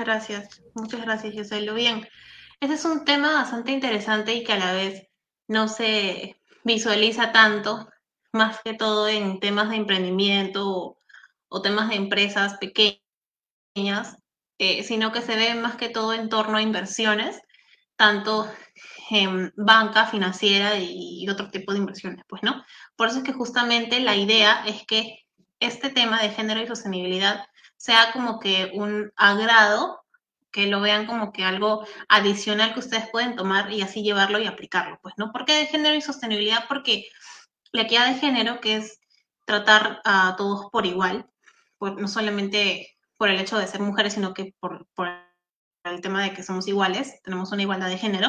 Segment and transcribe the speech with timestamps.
[0.00, 1.74] gracias, muchas gracias, Giselo.
[1.74, 2.06] Bien,
[2.60, 5.08] ese es un tema bastante interesante y que a la vez
[5.48, 7.88] no se visualiza tanto,
[8.32, 10.98] más que todo en temas de emprendimiento
[11.48, 14.16] o, temas de empresas pequeñas,
[14.58, 17.40] eh, sino que se ve más que todo en torno a inversiones,
[17.96, 18.50] tanto
[19.10, 22.64] en banca financiera y, y otro tipo de inversiones, pues, ¿no?
[22.96, 25.20] Por eso es que justamente la idea es que
[25.58, 27.46] este tema de género y sostenibilidad
[27.80, 30.04] sea como que un agrado,
[30.52, 34.46] que lo vean como que algo adicional que ustedes pueden tomar y así llevarlo y
[34.46, 35.32] aplicarlo, pues, ¿no?
[35.32, 36.66] ¿Por qué de género y sostenibilidad?
[36.68, 37.08] Porque
[37.72, 39.00] la equidad de género, que es
[39.46, 41.26] tratar a todos por igual,
[41.80, 45.08] no solamente por el hecho de ser mujeres, sino que por, por
[45.84, 48.28] el tema de que somos iguales, tenemos una igualdad de género,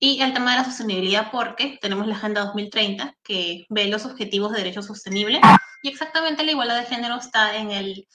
[0.00, 4.50] y el tema de la sostenibilidad porque tenemos la Agenda 2030 que ve los objetivos
[4.50, 5.40] de derecho sostenible
[5.84, 8.08] y exactamente la igualdad de género está en el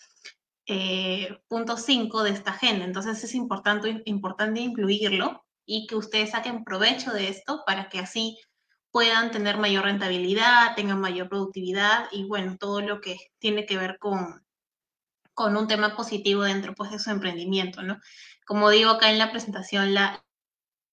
[0.67, 2.85] eh, punto 5 de esta agenda.
[2.85, 8.37] Entonces es importante, importante incluirlo y que ustedes saquen provecho de esto para que así
[8.91, 13.97] puedan tener mayor rentabilidad, tengan mayor productividad y bueno, todo lo que tiene que ver
[13.99, 14.45] con,
[15.33, 17.99] con un tema positivo dentro pues, de su emprendimiento, ¿no?
[18.45, 20.23] Como digo acá en la presentación, la,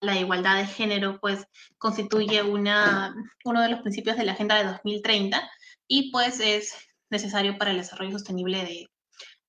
[0.01, 1.47] la igualdad de género pues
[1.79, 3.15] constituye una,
[3.45, 5.49] uno de los principios de la Agenda de 2030
[5.87, 6.75] y pues es
[7.09, 8.89] necesario para el desarrollo sostenible de,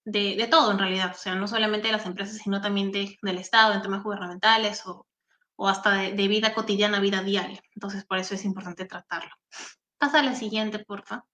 [0.06, 3.38] de, todo en realidad, o sea, no solamente de las empresas, sino también de, del
[3.38, 5.08] Estado, en temas gubernamentales o,
[5.56, 7.62] o hasta de, vida cotidiana, vida diaria.
[7.76, 9.32] Entonces, por eso es importante tratarlo.
[9.98, 11.26] Pasa a la siguiente, porfa.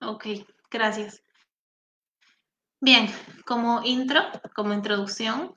[0.00, 0.26] ok,
[0.70, 1.22] gracias.
[2.80, 3.08] Bien,
[3.46, 4.20] como intro,
[4.54, 5.56] como introducción,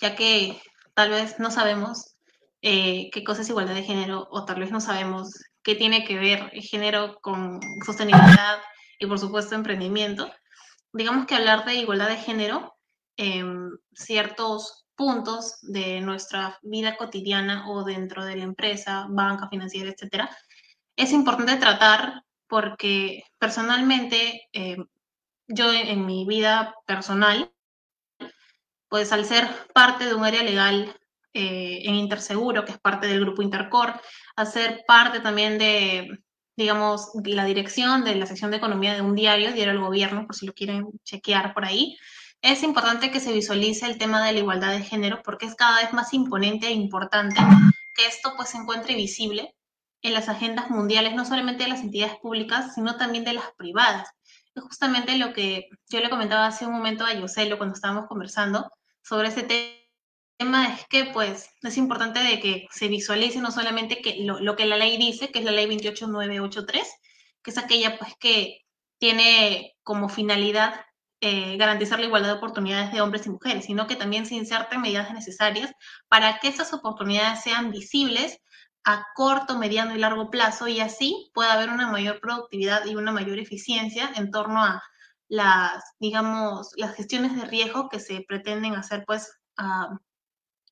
[0.00, 0.60] ya que
[0.94, 2.16] tal vez no sabemos
[2.62, 6.18] eh, qué cosa es igualdad de género o tal vez no sabemos qué tiene que
[6.18, 8.58] ver el género con sostenibilidad
[8.98, 10.30] y por supuesto emprendimiento.
[10.92, 12.76] Digamos que hablar de igualdad de género
[13.16, 20.30] en ciertos puntos de nuestra vida cotidiana o dentro de la empresa, banca, financiera, etcétera,
[20.96, 24.76] es importante tratar porque personalmente eh,
[25.48, 27.52] yo en mi vida personal,
[28.88, 30.94] pues al ser parte de un área legal
[31.32, 34.00] eh, en Interseguro, que es parte del grupo Intercor,
[34.36, 36.18] hacer parte también de,
[36.56, 40.34] digamos, la dirección de la sección de economía de un diario, Diario del Gobierno, por
[40.34, 41.96] si lo quieren chequear por ahí.
[42.42, 45.82] Es importante que se visualice el tema de la igualdad de género porque es cada
[45.82, 47.40] vez más imponente e importante
[47.94, 49.54] que esto pues se encuentre visible
[50.02, 54.08] en las agendas mundiales, no solamente de las entidades públicas, sino también de las privadas.
[54.54, 58.70] Es justamente lo que yo le comentaba hace un momento a Yoselo cuando estábamos conversando
[59.02, 59.79] sobre ese tema
[60.40, 64.64] tema es que pues es importante de que se visualice no solamente que lo, que
[64.64, 66.88] la ley dice, que es la ley 28983,
[67.42, 68.60] que es aquella pues que
[68.98, 70.80] tiene como finalidad
[71.20, 74.80] eh, garantizar la igualdad de oportunidades de hombres y mujeres, sino que también se inserten
[74.80, 75.72] medidas necesarias
[76.08, 78.38] para que esas oportunidades sean visibles
[78.84, 83.12] a corto, mediano y largo plazo y así pueda haber una mayor productividad y una
[83.12, 84.82] mayor eficiencia en torno a
[85.28, 89.98] las, digamos, las gestiones de riesgo que se pretenden hacer pues a,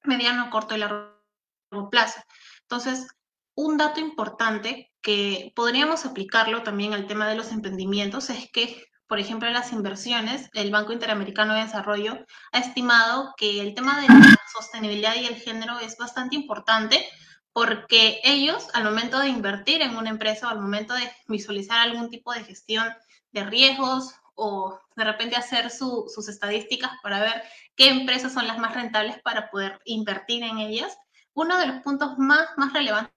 [0.05, 2.21] mediano, corto y largo plazo.
[2.63, 3.09] Entonces,
[3.55, 9.19] un dato importante que podríamos aplicarlo también al tema de los emprendimientos es que, por
[9.19, 14.39] ejemplo, las inversiones, el Banco Interamericano de Desarrollo ha estimado que el tema de la
[14.53, 17.05] sostenibilidad y el género es bastante importante
[17.53, 22.11] porque ellos, al momento de invertir en una empresa o al momento de visualizar algún
[22.11, 22.87] tipo de gestión
[23.33, 27.43] de riesgos o de repente hacer sus estadísticas para ver
[27.75, 30.97] qué empresas son las más rentables para poder invertir en ellas.
[31.35, 33.13] Uno de los puntos más, más relevantes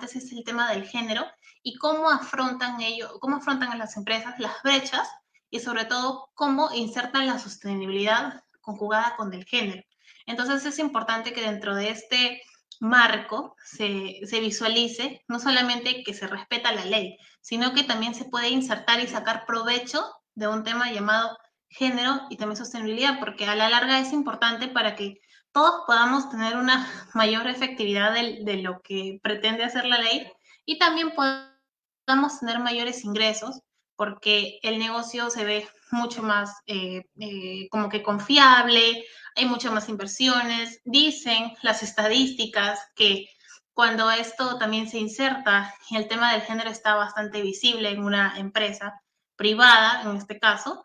[0.00, 1.26] es el tema del género
[1.62, 5.06] y cómo afrontan ellos, cómo afrontan a las empresas las brechas
[5.50, 9.82] y sobre todo cómo insertan la sostenibilidad conjugada con el género.
[10.24, 12.42] Entonces es importante que dentro de este
[12.80, 18.24] marco se, se, visualice no solamente que se respeta la ley, sino que también se
[18.24, 21.36] puede insertar y sacar provecho de un tema llamado
[21.68, 25.20] género y también sostenibilidad, porque a la larga es importante para que
[25.52, 30.30] todos podamos tener una mayor efectividad de, lo que pretende hacer la ley
[30.64, 33.62] y también podamos tener mayores ingresos,
[33.96, 39.04] porque el negocio se ve mucho más eh, eh, como que confiable,
[39.34, 40.80] hay muchas más inversiones.
[40.84, 43.26] Dicen las estadísticas que
[43.72, 48.38] cuando esto también se inserta y el tema del género está bastante visible en una
[48.38, 49.00] empresa,
[49.38, 50.84] privada, en este caso,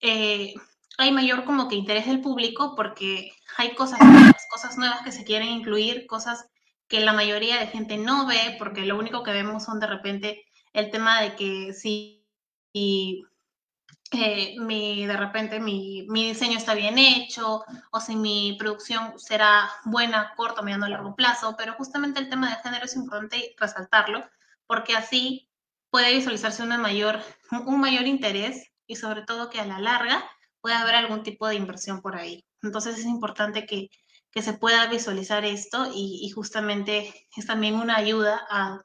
[0.00, 0.54] eh,
[0.98, 5.24] hay mayor como que interés del público porque hay cosas nuevas, cosas nuevas que se
[5.24, 6.46] quieren incluir, cosas
[6.88, 10.44] que la mayoría de gente no ve, porque lo único que vemos son de repente
[10.72, 12.26] el tema de que si
[12.74, 19.70] eh, mi, de repente mi, mi, diseño está bien hecho o si mi producción será
[19.84, 24.24] buena, corto, mediano, largo plazo, pero justamente el tema de género es importante resaltarlo
[24.66, 25.51] porque así
[25.92, 27.20] puede visualizarse una mayor,
[27.66, 30.24] un mayor interés y sobre todo que a la larga
[30.62, 32.46] pueda haber algún tipo de inversión por ahí.
[32.62, 33.90] Entonces es importante que,
[34.30, 38.82] que se pueda visualizar esto y, justamente es también una ayuda a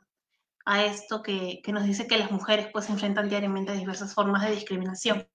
[0.70, 4.44] a esto que, que, nos dice que las mujeres pues enfrentan diariamente a diversas formas
[4.44, 5.26] de discriminación.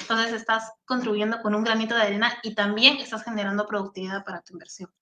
[0.00, 4.52] Entonces estás contribuyendo con un granito de arena y también estás generando productividad para tu
[4.52, 4.92] inversión.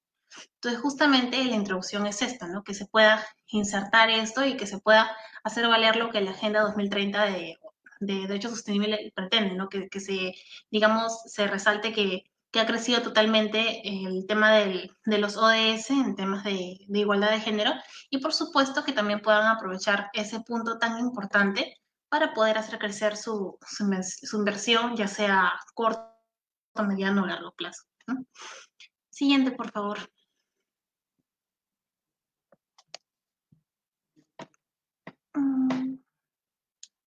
[0.55, 2.62] Entonces justamente la introducción es esta, ¿no?
[2.62, 6.62] Que se pueda insertar esto y que se pueda hacer valer lo que la Agenda
[6.62, 7.58] 2030 de,
[8.00, 9.69] de Derecho Sostenible pretende, ¿no?
[9.69, 10.34] Que, que se,
[10.70, 12.25] digamos, se resalte que
[12.56, 17.31] que ha crecido totalmente el tema del, de los ODS en temas de, de, igualdad
[17.31, 17.73] de género
[18.08, 21.76] y por supuesto que también puedan aprovechar ese punto tan importante
[22.08, 26.14] para poder hacer crecer su, su, inversión, ya sea corto,
[26.87, 27.82] mediano o largo plazo.
[29.11, 29.99] Siguiente, por favor.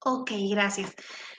[0.01, 0.95] Ok, gracias.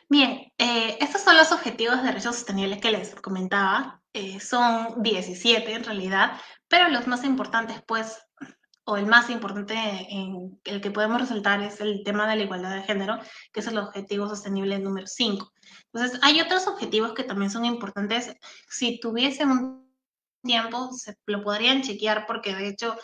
[0.09, 4.03] Bien, eh, estos son los objetivos de desarrollo sostenible que les comentaba.
[4.13, 6.33] Eh, son 17 en realidad,
[6.69, 8.19] pero los más importantes, pues,
[8.85, 12.75] o el más importante en el que podemos resaltar es el tema de la igualdad
[12.75, 13.19] de género,
[13.53, 15.53] que es el objetivo sostenible número 5.
[15.93, 18.35] Entonces, hay otros objetivos que también son importantes.
[18.69, 19.91] Si tuviesen un
[20.43, 22.97] tiempo, se lo podrían chequear porque de hecho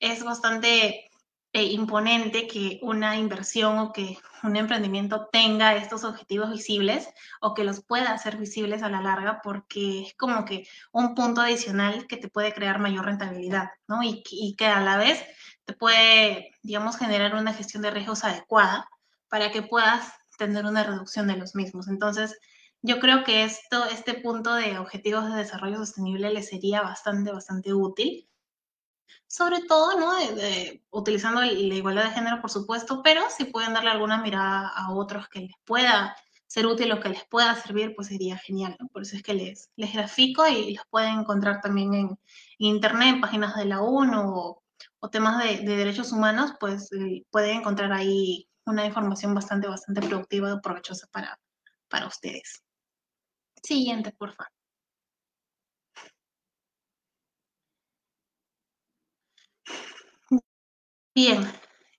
[0.00, 1.10] es bastante
[1.54, 7.08] eh, imponente que una inversión o que un emprendimiento tenga estos objetivos visibles
[7.40, 11.42] o que los pueda hacer visibles a la larga porque es como que un punto
[11.42, 14.02] adicional que te puede crear mayor rentabilidad, ¿no?
[14.02, 15.24] Y, y que a la vez
[15.64, 18.88] te puede, digamos, generar una gestión de riesgos adecuada
[19.28, 21.86] para que puedas tener una reducción de los mismos.
[21.86, 22.36] Entonces,
[22.82, 27.72] yo creo que esto, este punto de objetivos de desarrollo sostenible le sería bastante, bastante
[27.72, 28.28] útil
[29.26, 30.14] sobre todo, ¿no?
[30.16, 34.92] De, utilizando la igualdad de género, por supuesto, pero si pueden darle alguna mirada a
[34.92, 36.16] otros que les pueda
[36.46, 38.88] ser útil o que les pueda servir, pues sería genial, ¿no?
[38.88, 42.18] Por eso es que les, les grafico y los pueden encontrar también en,
[42.58, 44.60] internet, en páginas de la ONU o,
[45.10, 50.50] temas de, de, derechos humanos, pues eh, pueden encontrar ahí una información bastante, bastante productiva
[50.52, 51.38] y provechosa para,
[51.88, 52.62] para ustedes.
[53.62, 54.63] Siguiente, por favor.
[61.14, 61.48] Bien,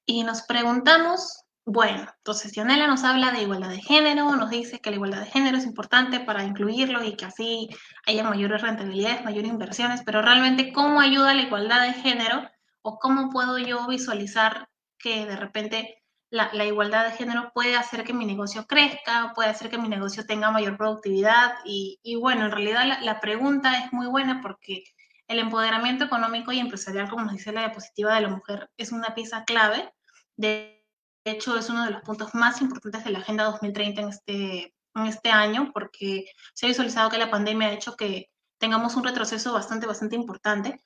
[0.05, 4.89] y nos preguntamos, bueno, entonces Dionela nos habla de igualdad de género, nos dice que
[4.89, 7.69] la igualdad de género es importante para incluirlo y que así
[8.05, 12.43] haya mayores rentabilidades, mayores inversiones, pero realmente, ¿cómo ayuda la igualdad de género
[12.81, 14.67] o cómo puedo yo visualizar
[14.99, 19.47] que de repente la, la, igualdad de género puede hacer que mi negocio crezca, puede
[19.49, 23.79] hacer que mi negocio tenga mayor productividad y, y bueno, en realidad la, la pregunta
[23.79, 24.83] es muy buena porque
[25.27, 29.15] el empoderamiento económico y empresarial, como nos dice la diapositiva de la mujer, es una
[29.15, 29.91] pieza clave.
[30.37, 30.85] De
[31.25, 35.05] hecho, es uno de los puntos más importantes de la Agenda 2030 en este, en
[35.07, 39.53] este año, porque se ha visualizado que la pandemia ha hecho que tengamos un retroceso
[39.53, 40.79] bastante, bastante importante,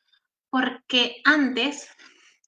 [0.50, 1.88] porque antes,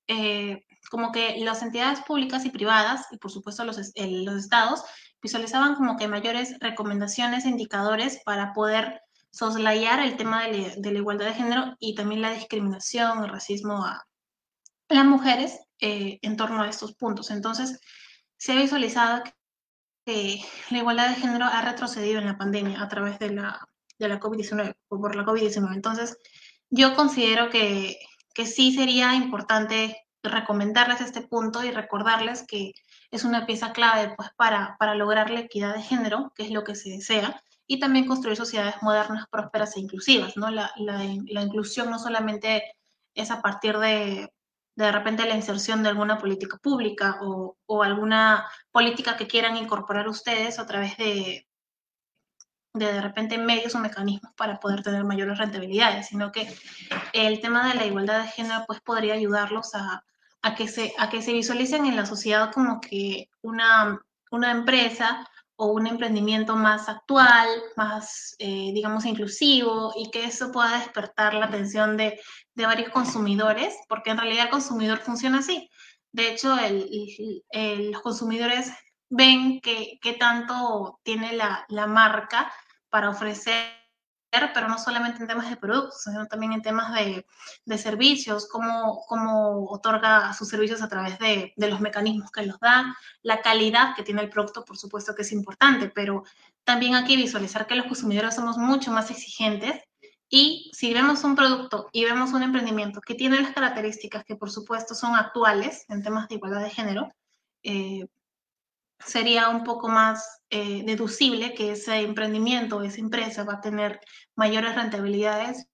[0.08, 4.84] eh, como que las entidades públicas y privadas, y por supuesto los, los estados,
[5.22, 11.28] visualizaban como que mayores recomendaciones e indicadores para poder soslayar el tema de la, igualdad
[11.28, 14.06] de género y también la discriminación, el racismo a
[14.90, 17.32] las mujeres eh, en torno a estos puntos.
[17.32, 17.80] Entonces,
[18.38, 19.24] se ha visualizado
[20.06, 24.10] que la igualdad de género ha retrocedido en la pandemia a través de la, de
[24.10, 25.74] la COVID-19 o por la COVID-19.
[25.74, 26.18] Entonces,
[26.70, 27.98] yo considero que,
[28.34, 32.74] que sí sería importante recomendarles este punto y recordarles que
[33.12, 36.64] es una pieza clave pues, para, para lograr la equidad de género, que es lo
[36.64, 40.36] que se desea, y también construir sociedades modernas, prósperas e inclusivas.
[40.38, 40.50] ¿no?
[40.50, 42.76] La, la, la inclusión no solamente
[43.14, 44.32] es a partir de,
[44.76, 50.08] de repente, la inserción de alguna política pública o, o alguna política que quieran incorporar
[50.08, 51.48] ustedes a través de,
[52.74, 56.54] de, de repente, medios o mecanismos para poder tener mayores rentabilidades, sino que
[57.14, 60.04] el tema de la igualdad de género pues, podría ayudarlos a,
[60.42, 64.00] a, que, se, a que se visualicen en la sociedad como que una,
[64.32, 65.28] una empresa
[65.62, 71.46] o un emprendimiento más actual, más, eh, digamos, inclusivo y que eso pueda despertar la
[71.46, 72.20] atención de,
[72.56, 75.70] de, varios consumidores, porque en realidad el consumidor funciona así.
[76.12, 78.72] De hecho, el, los consumidores
[79.10, 82.52] ven que, que tanto tiene la, la, marca
[82.90, 83.81] para ofrecer
[84.32, 87.26] pero no solamente en temas de productos, sino también en temas de,
[87.66, 92.60] de servicios, cómo, cómo, otorga sus servicios a través de, de, los mecanismos que los
[92.60, 96.24] da, la calidad que tiene el producto, por supuesto que es importante, pero
[96.64, 99.82] también hay que visualizar que los consumidores somos mucho más exigentes
[100.30, 104.50] y si vemos un producto y vemos un emprendimiento que tiene las características que por
[104.50, 107.10] supuesto son actuales en temas de igualdad de género,
[107.64, 108.08] eh,
[109.06, 114.00] sería un poco más eh, deducible que ese emprendimiento esa empresa va a tener
[114.36, 115.68] mayores rentabilidades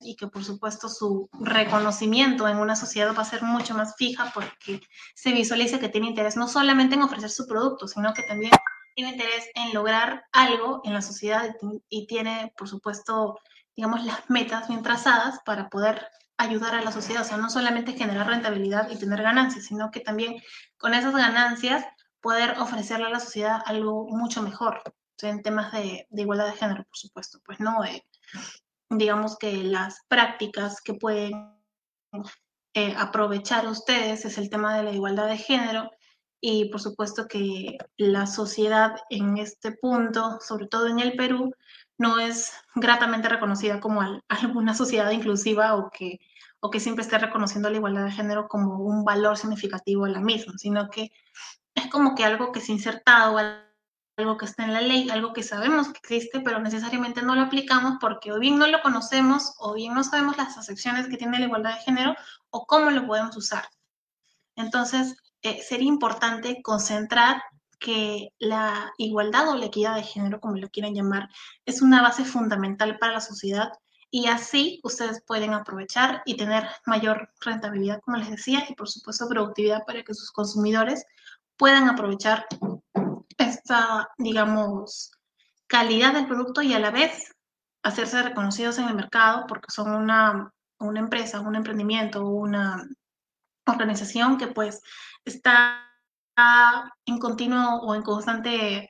[0.00, 4.30] y que por supuesto su reconocimiento en una sociedad va a ser mucho más fija
[4.34, 4.80] porque
[5.14, 8.52] se visualiza que tiene interés no solamente en ofrecer su producto, sino que también
[8.94, 11.54] tiene interés en lograr algo en la sociedad
[11.88, 13.38] y tiene, por supuesto,
[13.76, 16.06] digamos, las metas bien trazadas para poder
[16.38, 17.22] ayudar a la sociedad.
[17.22, 20.42] O sea, no solamente generar rentabilidad y tener ganancias, sino que también
[20.78, 21.84] con esas ganancias
[22.20, 24.82] poder ofrecerle a la sociedad algo mucho mejor,
[25.22, 28.06] en temas de, igualdad de género, por supuesto, pues no, eh,
[28.88, 31.32] digamos que las prácticas que pueden
[32.74, 35.90] eh, aprovechar ustedes es el tema de la igualdad de género
[36.40, 41.52] y por supuesto que la sociedad en este punto, sobre todo en el Perú,
[41.98, 46.18] no es gratamente reconocida como alguna sociedad inclusiva o que,
[46.60, 50.20] o que siempre esté reconociendo la igualdad de género como un valor significativo de la
[50.20, 51.10] misma, sino que
[51.80, 53.38] es como que algo que es insertado,
[54.16, 57.42] algo que está en la ley, algo que sabemos que existe, pero necesariamente no lo
[57.42, 61.38] aplicamos porque o bien no lo conocemos o bien no sabemos las acepciones que tiene
[61.38, 62.14] la igualdad de género
[62.50, 63.64] o cómo lo podemos usar.
[64.56, 67.42] Entonces, eh, sería importante concentrar
[67.78, 71.28] que la igualdad o la equidad de género, como lo quieran llamar,
[71.64, 73.72] es una base fundamental para la sociedad
[74.10, 79.28] y así ustedes pueden aprovechar y tener mayor rentabilidad, como les decía, y por supuesto
[79.28, 81.06] productividad para que sus consumidores
[81.60, 82.46] puedan aprovechar
[83.36, 85.12] esta, digamos,
[85.66, 87.34] calidad del producto y a la vez
[87.82, 92.82] hacerse reconocidos en el mercado porque son una, una empresa, un emprendimiento, una
[93.66, 94.80] organización que pues
[95.26, 95.86] está
[97.04, 98.88] en continuo o en constante,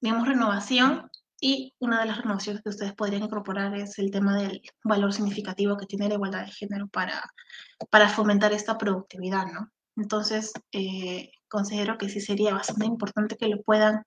[0.00, 1.08] digamos, renovación
[1.40, 5.76] y una de las renovaciones que ustedes podrían incorporar es el tema del valor significativo
[5.76, 7.32] que tiene la igualdad de género para,
[7.90, 9.70] para fomentar esta productividad, ¿no?
[9.96, 14.04] Entonces, eh, considero que sí sería bastante importante que lo puedan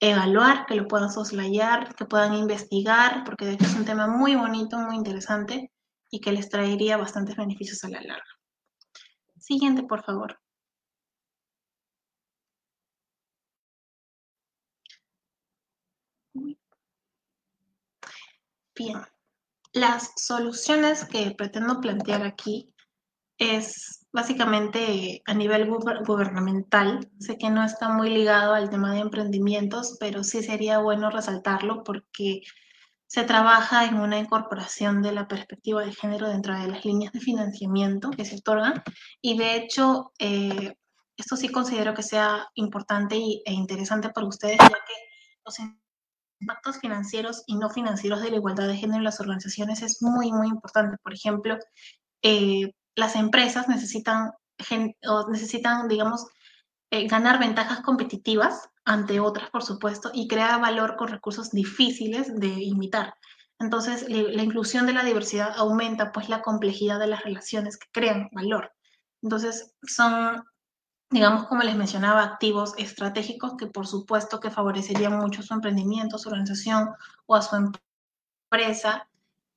[0.00, 4.34] evaluar, que lo puedan soslayar, que puedan investigar, porque de hecho es un tema muy
[4.36, 5.72] bonito, muy interesante
[6.10, 8.24] y que les traería bastantes beneficios a la larga.
[9.38, 10.38] Siguiente, por favor.
[18.76, 19.00] Bien,
[19.72, 22.74] las soluciones que pretendo plantear aquí
[23.38, 27.10] es básicamente a nivel gubernamental.
[27.18, 31.82] Sé que no está muy ligado al tema de emprendimientos, pero sí sería bueno resaltarlo
[31.82, 32.42] porque
[33.08, 37.20] se trabaja en una incorporación de la perspectiva de género dentro de las líneas de
[37.20, 38.82] financiamiento que se otorgan
[39.20, 40.74] y de hecho eh,
[41.16, 44.94] esto sí considero que sea importante e interesante para ustedes ya que
[45.44, 45.56] los
[46.40, 50.32] impactos financieros y no financieros de la igualdad de género en las organizaciones es muy,
[50.32, 50.96] muy importante.
[51.02, 51.58] Por ejemplo,
[52.22, 54.32] eh, las empresas necesitan,
[55.28, 56.26] necesitan digamos,
[56.90, 62.48] eh, ganar ventajas competitivas ante otras, por supuesto, y crear valor con recursos difíciles de
[62.48, 63.14] imitar.
[63.58, 68.28] Entonces, la inclusión de la diversidad aumenta pues la complejidad de las relaciones que crean
[68.32, 68.72] valor.
[69.22, 70.44] Entonces, son,
[71.10, 76.28] digamos, como les mencionaba, activos estratégicos que por supuesto que favorecerían mucho su emprendimiento, su
[76.28, 76.90] organización
[77.26, 79.08] o a su empresa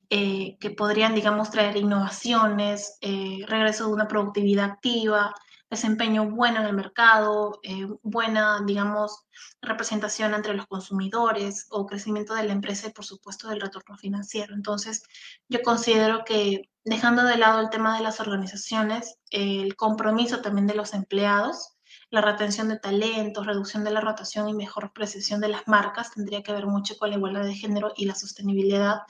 [0.10, 5.34] eh, que podrían, digamos, traer innovaciones, eh, regreso de una productividad activa,
[5.70, 9.26] desempeño bueno en el mercado, eh, buena, digamos,
[9.62, 14.54] representación entre los consumidores o crecimiento de la empresa y, por supuesto, del retorno financiero.
[14.56, 15.04] Entonces,
[15.50, 20.76] yo considero que dejando de lado el tema de las organizaciones, el compromiso también de
[20.76, 21.78] los empleados,
[22.10, 26.42] la retención de talentos, reducción de la rotación y mejor precisión de las marcas tendría
[26.42, 29.02] que ver mucho con la igualdad de género y la sostenibilidad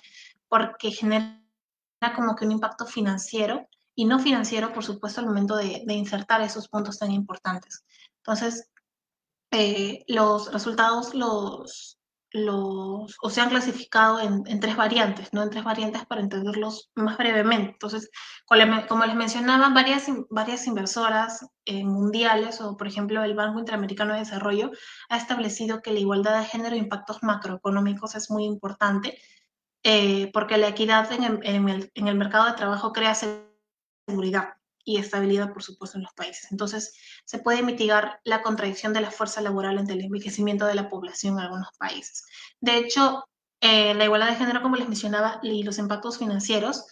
[0.49, 1.41] porque genera
[2.15, 6.67] como que un impacto financiero y no financiero, por supuesto, al momento de, insertar esos
[6.67, 7.83] puntos tan importantes.
[8.17, 8.69] Entonces,
[9.51, 11.97] eh, los resultados los,
[12.31, 15.41] los, o se han clasificado en, tres variantes, ¿no?
[15.41, 17.71] En tres variantes para entenderlos más brevemente.
[17.71, 18.11] Entonces,
[18.87, 24.19] como les mencionaba, varias, varias inversoras eh, mundiales, o por ejemplo el Banco Interamericano de
[24.19, 24.71] Desarrollo,
[25.09, 29.17] ha establecido que la igualdad de género e impactos macroeconómicos es muy importante
[29.83, 35.97] eh, porque la equidad en el, mercado de trabajo crea seguridad y estabilidad, por supuesto,
[35.97, 36.51] en los países.
[36.51, 40.89] Entonces, se puede mitigar la contradicción de la fuerza laboral ante el envejecimiento de la
[40.89, 42.25] población en algunos países.
[42.61, 43.25] De hecho,
[43.59, 46.85] eh, la igualdad de género, como les mencionaba, y los impactos financieros,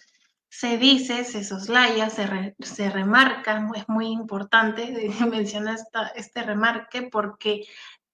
[0.48, 5.78] se dice, se soslaya, se, se remarca, es muy importante mencionar
[6.14, 7.66] este remarque porque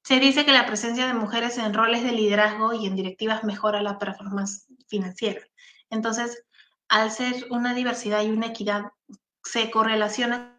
[0.02, 3.82] se dice que la presencia de mujeres en roles de liderazgo y en directivas mejora
[3.82, 5.40] la performance financiera.
[5.90, 6.44] Entonces,
[6.88, 8.92] al ser una diversidad y una equidad,
[9.44, 10.52] se correlaciona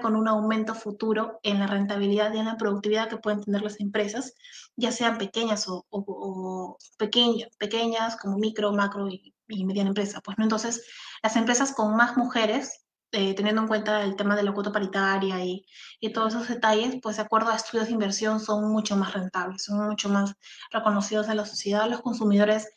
[0.00, 3.80] con un aumento futuro en la rentabilidad y en la productividad que pueden tener las
[3.80, 4.34] empresas,
[4.76, 10.20] ya sean pequeñas o, pequeñas, como micro, macro y, mediana empresa.
[10.20, 10.44] Pues, ¿no?
[10.44, 10.86] Entonces,
[11.22, 15.44] las empresas con más mujeres, eh, teniendo en cuenta el tema de la cuota paritaria
[15.44, 15.66] y,
[16.00, 19.64] y, todos esos detalles, pues de acuerdo a estudios de inversión son mucho más rentables,
[19.64, 20.34] son mucho más
[20.70, 21.88] reconocidos en la sociedad.
[21.88, 22.68] Los consumidores,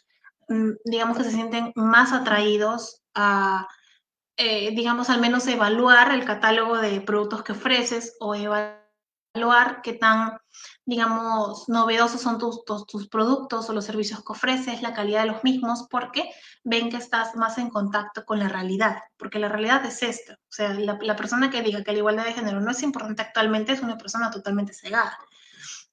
[0.50, 3.68] mm, digamos que se sienten más atraídos a
[4.42, 8.79] eh, digamos, al menos evaluar el catálogo de productos que ofreces o evaluar
[9.84, 10.38] qué tan,
[10.86, 15.44] digamos, novedosos son tus, tus, productos o los servicios que ofreces, la calidad de los
[15.44, 16.30] mismos, porque
[16.64, 20.34] ven que estás más en contacto con la realidad, porque la realidad es esta.
[20.34, 23.22] O sea, la, la persona que diga que la igualdad de género no es importante
[23.22, 25.18] actualmente es una persona totalmente cegada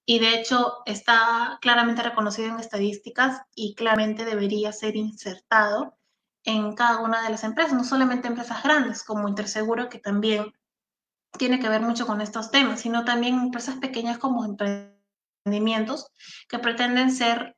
[0.06, 5.98] y de hecho está claramente reconocido en estadísticas y claramente debería ser insertado
[6.44, 10.54] en cada una de las empresas, no solamente empresas grandes como Interseguro, que también
[11.38, 16.08] tiene que ver mucho con estos temas, sino también empresas pequeñas como emprendimientos
[16.48, 17.56] que pretenden ser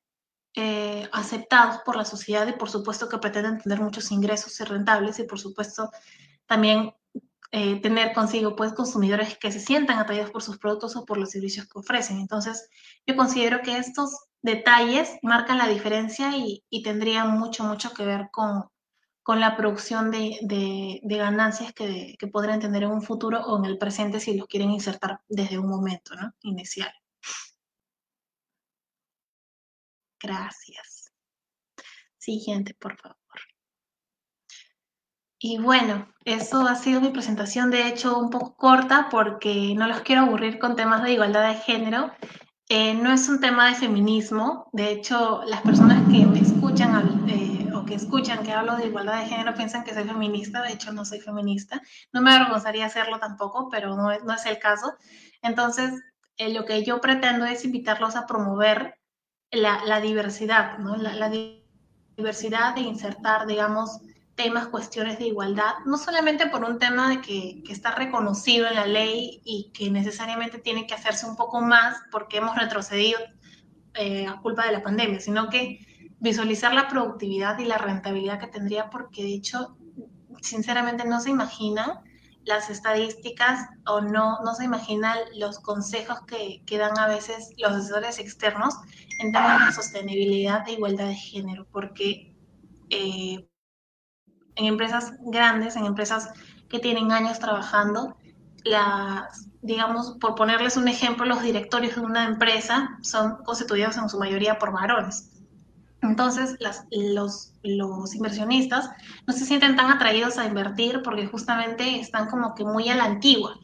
[0.55, 5.19] eh, aceptados por la sociedad y por supuesto que pretenden tener muchos ingresos y rentables
[5.19, 5.91] y por supuesto
[6.47, 6.93] también
[7.51, 11.31] eh, tener consigo pues consumidores que se sientan atraídos por sus productos o por los
[11.31, 12.19] servicios que ofrecen.
[12.19, 12.69] Entonces,
[13.07, 18.29] yo considero que estos detalles marcan la diferencia y, y tendrían mucho, mucho que ver
[18.33, 18.65] con,
[19.29, 23.77] con la producción de, ganancias que, que, podrían tener en un futuro o en el
[23.77, 26.91] presente si los quieren insertar desde un momento inicial.
[30.19, 31.13] Gracias.
[32.17, 33.19] Siguiente, por favor.
[35.39, 40.01] Y bueno, eso ha sido mi presentación, de hecho un poco corta porque no los
[40.01, 42.13] quiero aburrir con temas de igualdad de género.
[42.71, 47.58] Eh, no es un tema de feminismo, de hecho las personas que me escuchan eh,
[47.89, 51.05] que escuchan que hablo de igualdad de género piensan que soy feminista, de hecho no
[51.05, 51.81] soy feminista,
[52.13, 54.95] no me avergonzaría hacerlo tampoco, pero no es, no es el caso.
[55.43, 55.93] Entonces,
[56.37, 58.99] eh, lo que yo pretendo es invitarlos a promover
[59.51, 60.97] la, la diversidad, ¿no?
[60.97, 61.31] La, la,
[62.17, 64.01] diversidad de insertar, digamos,
[64.35, 68.75] temas, cuestiones de igualdad, no solamente por un tema de que, que está reconocido en
[68.75, 73.21] la ley y que necesariamente tiene que hacerse un poco más porque hemos retrocedido
[73.95, 75.79] eh, a culpa de la pandemia, sino que
[76.21, 79.77] visualizar la productividad y la rentabilidad que tendría, porque de hecho,
[80.41, 82.01] sinceramente no se imaginan
[82.45, 87.73] las estadísticas o no, no se imaginan los consejos que, que dan a veces los
[87.73, 88.75] asesores externos
[89.21, 92.35] en temas de sostenibilidad e igualdad de género, porque
[92.91, 93.49] eh,
[94.55, 96.31] en empresas grandes, en empresas
[96.69, 98.17] que tienen años trabajando,
[98.65, 104.19] las, digamos, por ponerles un ejemplo, los directorios de una empresa son constituidos en su
[104.19, 105.28] mayoría por varones.
[106.01, 106.57] Entonces,
[106.91, 108.91] los, los, inversionistas
[109.27, 113.05] no se sienten tan atraídos a invertir porque justamente están como que muy a la
[113.05, 113.59] antigua,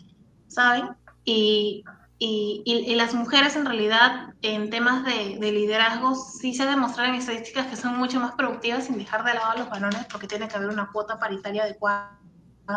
[0.49, 0.91] ¿saben?
[1.25, 1.85] Y,
[2.19, 7.21] y, y, las mujeres en realidad en temas de, de, liderazgo sí se demostraron en
[7.21, 10.49] estadísticas que son mucho más productivas sin dejar de lado a los varones porque tiene
[10.49, 12.19] que haber una cuota paritaria adecuada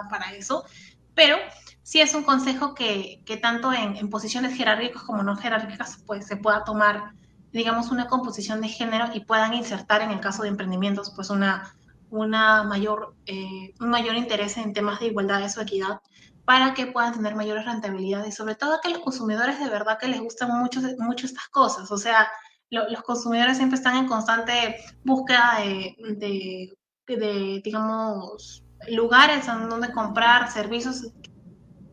[0.10, 0.66] para eso,
[1.14, 1.38] pero
[1.82, 6.28] sí es un consejo que, que tanto en, en, posiciones jerárquicas como no jerárquicas pues
[6.28, 7.14] se pueda tomar
[7.52, 11.74] digamos, una composición de género y puedan insertar en el caso de emprendimientos, pues una,
[12.10, 16.02] una mayor, eh, un mayor interés en temas de igualdad y equidad
[16.46, 20.08] para que puedan tener mayores rentabilidades y sobre todo que los consumidores de verdad que
[20.08, 21.92] les gustan mucho, mucho estas cosas.
[21.92, 22.30] O sea,
[22.70, 30.52] lo, los consumidores siempre están en constante búsqueda de, de, de digamos, lugares donde comprar
[30.52, 31.08] servicios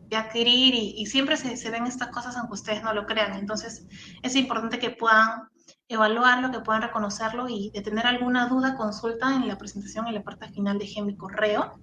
[0.07, 3.33] de adquirir y, siempre se, se, ven estas cosas aunque ustedes no lo crean.
[3.33, 3.85] Entonces
[4.21, 5.49] es importante que puedan
[5.87, 10.23] evaluarlo, que puedan reconocerlo y de tener alguna duda, consulta en la presentación, en la
[10.23, 11.79] parte final de mi correo.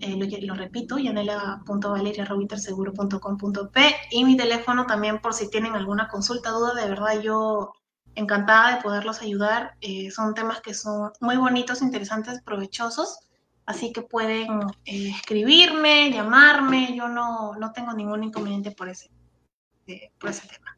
[0.00, 3.80] Eh, lo, lo, repito, yanela.valeriarobinterseguro.com.p
[4.12, 7.72] y mi teléfono también por si tienen alguna consulta, duda, de verdad yo
[8.14, 9.74] encantada de poderlos ayudar.
[9.80, 13.28] Eh, son temas que son muy bonitos, interesantes, provechosos,
[13.70, 19.10] así que pueden eh, escribirme, llamarme, yo no, no tengo ningún inconveniente por ese,
[19.86, 20.76] eh, por ese tema.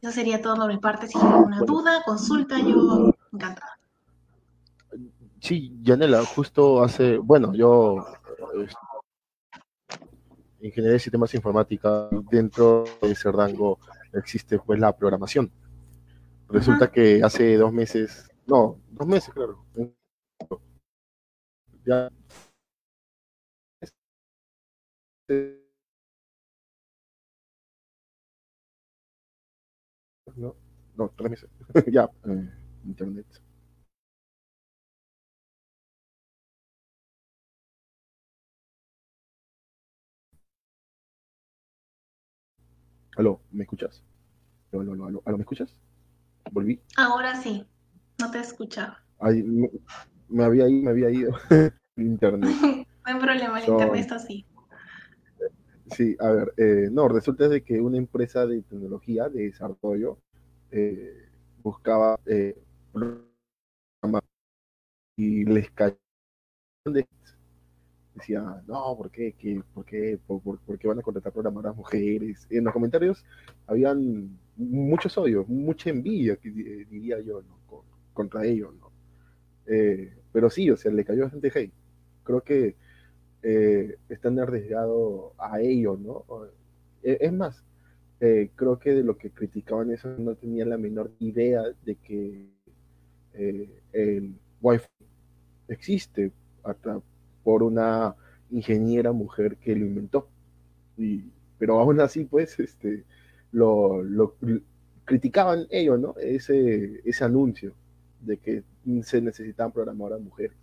[0.00, 1.08] Eso sería todo por mi parte.
[1.08, 3.78] Si hay alguna duda, consulta, yo encantada.
[5.40, 8.06] Sí, Yanela, justo hace, bueno, yo
[10.60, 13.80] ingeniería de sistemas informática, dentro de ese rango
[14.12, 15.50] existe pues la programación.
[16.48, 19.64] Resulta que hace dos meses, No, dos meses, claro.
[21.84, 22.10] Ya.
[30.36, 30.54] No,
[30.96, 31.12] no,
[31.92, 32.50] ya, eh,
[32.84, 33.26] internet.
[43.16, 44.02] Aló, ¿me escuchas?
[44.72, 45.74] Aló, aló, aló, aló, ¿me escuchas?
[46.50, 46.80] ¿Volví?
[46.96, 47.66] Ahora sí,
[48.18, 49.02] no te escuchaba.
[49.18, 49.68] Ay, me,
[50.32, 51.32] me había ido, me había ido.
[51.96, 52.50] internet.
[52.62, 54.46] no hay problema, el internet está así.
[55.96, 60.18] Sí, a ver, eh, no, resulta de que una empresa de tecnología, de desarrollo,
[60.70, 61.28] eh,
[61.62, 62.56] buscaba eh,
[62.92, 64.22] programas
[65.16, 65.96] y les cayó
[66.86, 67.06] de
[68.14, 69.32] decía, no, ¿por qué?
[69.38, 70.18] ¿Qué- por, qué?
[70.26, 72.46] ¿Por, por- por qué van a contratar programadoras mujeres?
[72.50, 73.24] En los comentarios
[73.66, 77.58] habían muchos odios, mucha envidia, que, di- diría yo, ¿no?
[77.66, 78.90] Con- contra ellos, ¿no?
[79.66, 81.72] Eh, pero sí, o sea, le cayó bastante hate.
[82.24, 82.76] Creo que
[83.42, 86.24] eh, están arriesgados a ellos, ¿no?
[87.02, 87.64] Eh, Es más,
[88.20, 92.48] eh, creo que de lo que criticaban eso no tenían la menor idea de que
[93.34, 94.86] eh, el Wi-Fi
[95.68, 96.32] existe
[96.64, 97.00] hasta
[97.44, 98.14] por una
[98.50, 100.28] ingeniera mujer que lo inventó.
[100.98, 101.24] Y,
[101.58, 103.04] pero aún así, pues, este,
[103.52, 104.36] lo, lo
[105.04, 106.14] criticaban ellos, ¿no?
[106.18, 107.74] Ese, ese anuncio
[108.20, 108.64] de que
[109.02, 110.56] se necesitaban programadoras mujeres.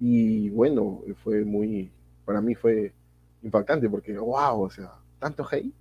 [0.00, 1.90] Y bueno, fue muy,
[2.24, 2.94] para mí fue
[3.42, 5.74] impactante porque, wow, o sea, tanto hate.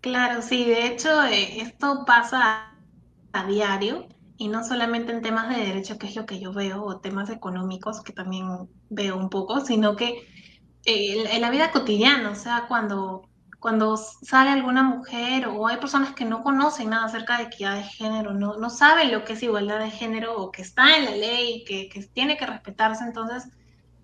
[0.00, 2.78] Claro, sí, de hecho, eh, esto pasa
[3.32, 6.82] a diario y no solamente en temas de derecho, que es lo que yo veo,
[6.84, 8.46] o temas económicos, que también
[8.88, 10.08] veo un poco, sino que
[10.84, 13.29] eh, en, en la vida cotidiana, o sea, cuando,
[13.60, 17.82] cuando sale alguna mujer o hay personas que no conocen nada acerca de equidad de
[17.84, 21.10] género, no, no saben lo que es igualdad de género o que está en la
[21.12, 23.48] ley, que, que tiene que respetarse, entonces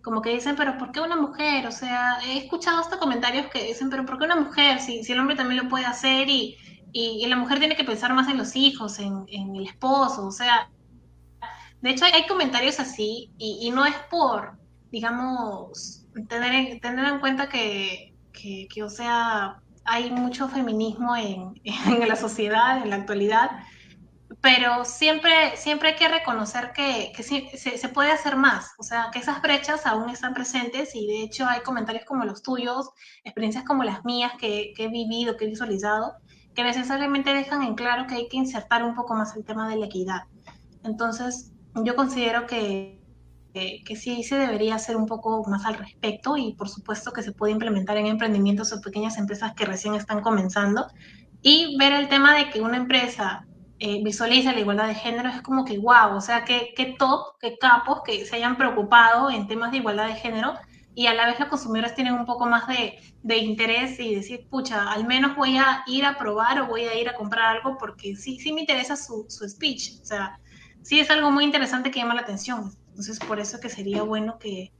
[0.02, 1.66] como que dicen, pero ¿por qué una mujer?
[1.66, 4.78] O sea, he escuchado hasta comentarios que dicen, pero ¿por qué una mujer?
[4.78, 6.56] Si, si el hombre también lo puede hacer y,
[6.92, 10.30] y, la mujer tiene que pensar más en los hijos, en, en, el esposo, o
[10.30, 10.70] sea,
[11.80, 14.58] de hecho hay, comentarios así y, y, no es por,
[14.92, 22.08] digamos, tener en, tener en cuenta que, que, o sea, hay mucho feminismo en, en
[22.08, 23.50] la sociedad, en la actualidad,
[24.40, 29.18] pero siempre, siempre hay que reconocer que, que se, puede hacer más, o sea, que
[29.18, 32.90] esas brechas aún están presentes y de hecho hay comentarios como los tuyos,
[33.24, 36.14] experiencias como las mías que he vivido, que he visualizado,
[36.54, 39.76] que necesariamente dejan en claro que hay que insertar un poco más el tema de
[39.76, 40.22] la equidad.
[40.84, 42.95] Entonces, yo considero que,
[43.56, 47.22] que, que, sí se debería hacer un poco más al respecto y por supuesto que
[47.22, 50.86] se puede implementar en emprendimientos o pequeñas empresas que recién están comenzando.
[51.40, 53.46] Y ver el tema de que una empresa
[53.78, 57.38] eh, visualiza la igualdad de género es como que wow, o sea, qué, qué top,
[57.40, 60.54] qué capos que se hayan preocupado en temas de igualdad de género
[60.94, 64.48] y a la vez los consumidores tienen un poco más de, de, interés y decir,
[64.50, 67.76] pucha, al menos voy a ir a probar o voy a ir a comprar algo
[67.78, 70.40] porque sí, sí me interesa su, su speech, o sea,
[70.82, 74.38] sí es algo muy interesante que llama la atención, entonces por eso que sería bueno
[74.38, 74.72] que,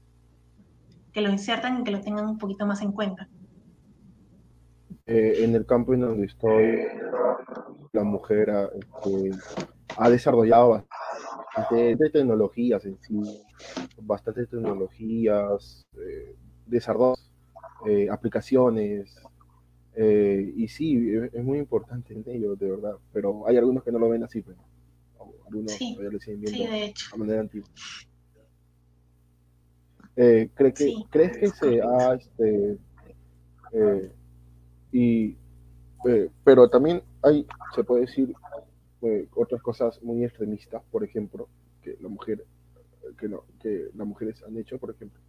[1.13, 3.29] que lo insertan y que lo tengan un poquito más en cuenta.
[5.05, 6.87] Eh, en el campo en donde estoy,
[7.93, 10.83] la mujer ha, este, desarrollado
[11.53, 13.21] bastante de tecnologías en sí,
[14.01, 16.35] bastantes tecnologías, eh,
[17.85, 19.15] eh, aplicaciones,
[19.93, 23.91] eh, y sí, es, es, muy importante en ello, de verdad, pero hay algunos que
[23.91, 24.57] no lo ven así, pero
[25.47, 27.07] algunos sí, todavía lo siguen viendo sí, de hecho.
[27.13, 27.69] a manera antigua.
[30.15, 31.05] Eh, ¿cree que, Sí.
[31.11, 32.77] ¿Crees que se ha, este,
[33.71, 34.11] eh,
[34.91, 35.37] y,
[36.07, 38.33] eh, pero también hay, se puede decir,
[39.03, 41.47] eh, otras cosas muy extremistas, por ejemplo,
[41.83, 42.43] que la mujer,
[43.19, 45.21] que no, que las mujeres han hecho, por ejemplo.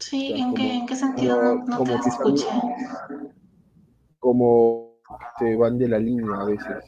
[0.00, 2.46] Sí, O sea, ¿en, qué, como- ¿en qué sentido no, no te escuché?
[4.18, 4.87] Como
[5.38, 6.84] se van de la línea a veces.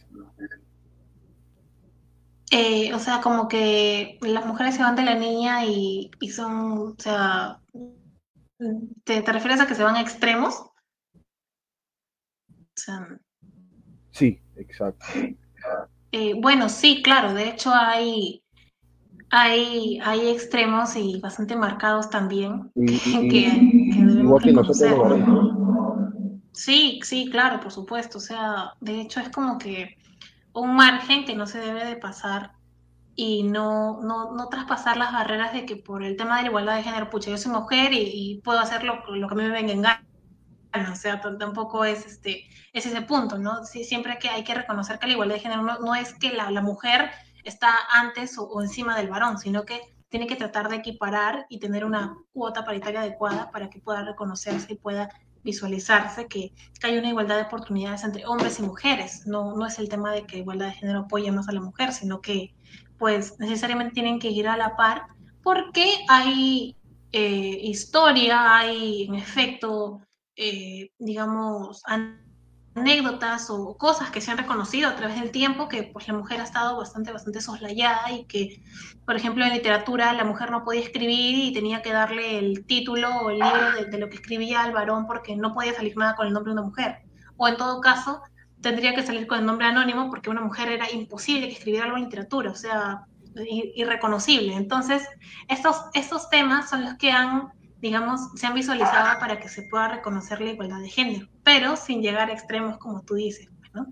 [2.53, 6.73] Eh, o sea, como que las mujeres se van de la niña y, y son,
[6.79, 7.61] o sea,
[9.05, 10.55] ¿te, ¿te refieres a que se van a extremos?
[10.59, 10.73] O
[12.75, 13.07] sea,
[14.11, 15.07] Sí, exacto.
[16.11, 18.43] eh, bueno, sí, claro, de hecho hay,
[19.31, 24.53] hay, hay extremos y bastante marcados también Y, que, y- que- que debemos igual que
[24.53, 24.91] nosotros reconocer.
[24.91, 26.00] los varones.
[26.53, 28.19] Sí, sí, claro, por supuesto.
[28.19, 29.97] O sea, de hecho es como que
[30.53, 32.53] un margen que no se debe de pasar
[33.15, 36.77] y no, no, no, traspasar las barreras de que por el tema de la igualdad
[36.77, 39.51] de género, pucha, yo soy mujer y, puedo hacer lo, lo, que a mí me
[39.51, 40.93] venga en gana.
[40.93, 43.65] O sea, tampoco es, este, es ese punto, ¿no?
[43.65, 46.51] Sí, siempre que hay que reconocer que la igualdad de género no, es que la,
[46.51, 47.11] la, mujer
[47.43, 51.59] está antes o, o, encima del varón, sino que tiene que tratar de equiparar y
[51.59, 55.09] tener una cuota paritaria adecuada para que pueda reconocerse y pueda
[55.43, 59.27] visualizarse que, hay una igualdad de oportunidades entre hombres y mujeres.
[59.27, 61.93] No, no es el tema de que igualdad de género apoye más a la mujer,
[61.93, 62.55] sino que
[62.99, 65.03] pues necesariamente tienen que ir a la par
[65.43, 66.77] porque hay
[67.13, 70.01] eh, historia, hay en efecto,
[70.37, 71.83] eh, digamos,
[72.75, 76.41] anécdotas o cosas que se han reconocido a través del tiempo que pues la mujer
[76.41, 78.63] ha estado bastante, bastante soslayada y que,
[79.05, 83.09] por ejemplo, en literatura la mujer no podía escribir y tenía que darle el título
[83.23, 86.29] o el libro de, lo que escribía al varón porque no podía salir nada con
[86.29, 86.99] el nombre de una mujer.
[87.37, 88.23] O en todo caso,
[88.61, 91.97] tendría que salir con el nombre anónimo porque una mujer era imposible que escribiera algo
[91.97, 93.07] en literatura, o sea,
[93.75, 94.55] irreconocible.
[94.55, 95.09] Entonces,
[95.49, 97.49] estos, estos temas son los que han
[97.81, 102.03] digamos, se han visualizado para que se pueda reconocer la igualdad de género, pero sin
[102.03, 103.87] llegar a extremos como tú dices, ¿no?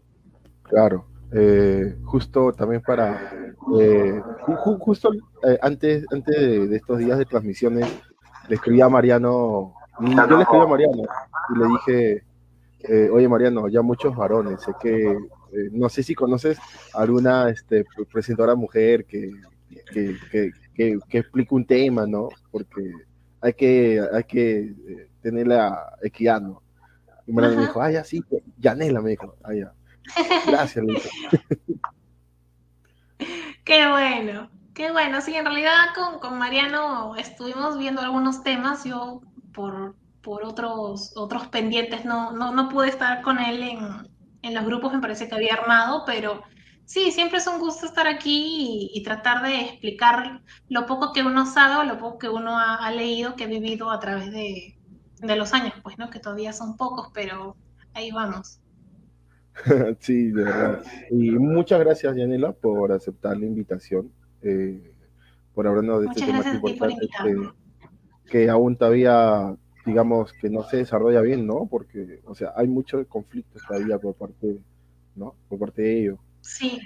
[0.62, 3.32] Claro, eh, justo también para,
[3.80, 4.20] eh,
[4.78, 5.10] justo
[5.42, 7.86] eh, antes, antes de, estos días de transmisiones,
[8.48, 11.02] le escribí a Mariano, yo le escribí a Mariano
[11.50, 15.18] y le dije, oye Mariano, ya muchos varones, sé que,
[15.72, 16.58] no sé si conoces
[16.94, 19.30] alguna este, presentadora mujer que,
[19.92, 20.16] que,
[20.74, 22.28] que, que explique un tema, ¿no?
[22.50, 22.92] Porque
[23.40, 26.62] hay que, hay que eh, tener la equidad, ¿no?
[27.28, 28.24] Y me dijo, ah, ya sí,
[28.58, 29.72] Yanela me dijo, ah, ya.
[30.46, 30.84] Gracias,
[33.64, 35.20] Qué bueno, qué bueno.
[35.20, 38.84] Sí, en realidad con, con, Mariano estuvimos viendo algunos temas.
[38.84, 39.20] Yo
[39.52, 43.78] por, por otros, otros pendientes no, no, no pude estar con él en,
[44.40, 46.42] en los grupos, me parece que había armado, pero
[46.88, 51.44] Sí, siempre es un gusto estar aquí y, tratar de explicar lo poco que uno
[51.44, 54.77] sabe o lo poco que uno ha, leído, que ha vivido a través de,
[55.22, 56.10] los años, pues, ¿no?
[56.10, 57.56] Que todavía son pocos, pero
[57.94, 58.60] ahí vamos.
[60.00, 60.82] sí, de verdad.
[61.10, 64.94] Y muchas gracias, Yanela, por aceptar la invitación, eh,
[65.54, 67.50] por hablarnos de este tema importante que,
[68.30, 71.66] que, aún todavía, digamos, que no se desarrolla bien, ¿no?
[71.66, 74.58] Porque, o sea, hay muchos conflictos todavía por parte,
[75.16, 75.34] ¿no?
[75.48, 76.18] Por parte de ellos.
[76.40, 76.78] Sí,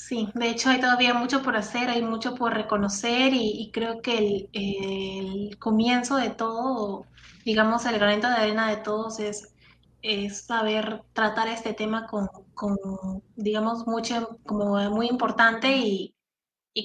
[0.00, 4.48] sí, de hecho hay todavía mucho por hacer, hay mucho por reconocer y, creo que
[4.52, 7.06] el, comienzo de todo,
[7.44, 9.54] digamos, el granito de arena de todos es,
[10.02, 12.28] es saber tratar este tema con,
[13.36, 16.14] digamos, mucho, como muy importante y,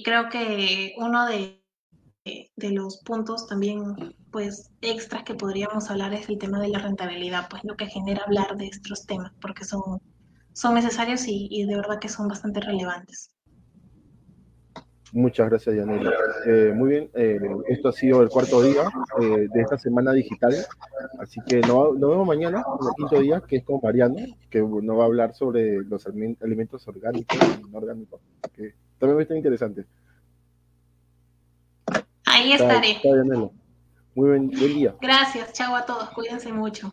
[0.04, 1.64] creo que uno de,
[2.24, 7.48] de los puntos también pues extras que podríamos hablar es el tema de la rentabilidad,
[7.48, 10.02] pues lo que genera hablar de estos temas, porque son
[10.56, 13.30] son necesarios y, de verdad que son bastante relevantes.
[15.12, 16.10] Muchas gracias, Yanela.
[16.46, 17.38] Eh, muy bien, eh,
[17.68, 18.84] esto ha sido el cuarto día
[19.20, 20.54] eh, de esta semana digital,
[21.20, 24.16] así que nos, vemos mañana, en el quinto día, que es con Mariano,
[24.48, 28.22] que nos va a hablar sobre los alimentos orgánicos y no orgánicos,
[28.54, 29.84] que también va a estar interesante.
[32.24, 32.96] Ahí estaré.
[34.14, 34.94] Muy buen, buen día.
[35.02, 36.90] Gracias, chao a todos, cuídense mucho.